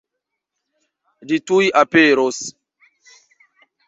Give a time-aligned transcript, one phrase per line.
[1.31, 2.39] Ĝi tuj aperos.